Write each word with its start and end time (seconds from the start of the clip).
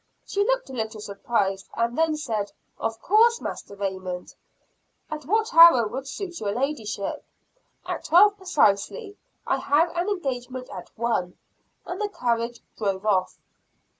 She 0.25 0.43
looked 0.43 0.67
a 0.67 0.73
little 0.73 0.99
surprised, 0.99 1.69
and 1.75 1.95
then 1.95 2.17
said, 2.17 2.51
"Of 2.79 2.99
course, 3.03 3.39
Master 3.39 3.75
Raymond." 3.75 4.33
"At 5.11 5.25
what 5.25 5.53
hour 5.53 5.87
will 5.87 5.99
it 5.99 6.07
suit 6.07 6.39
your 6.39 6.53
ladyship?" 6.53 7.23
"At 7.85 8.05
twelve, 8.05 8.35
precisely, 8.35 9.15
I 9.45 9.57
have 9.59 9.95
an 9.95 10.09
engagement 10.09 10.71
at 10.71 10.89
one;" 10.97 11.37
and 11.85 12.01
the 12.01 12.09
carriage 12.09 12.61
drove 12.75 13.05
off. 13.05 13.37